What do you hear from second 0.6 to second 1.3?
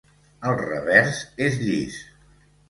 revers